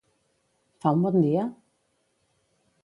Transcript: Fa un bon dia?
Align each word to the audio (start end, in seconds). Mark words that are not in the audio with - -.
Fa 0.85 0.93
un 0.97 1.05
bon 1.05 1.19
dia? 1.27 1.47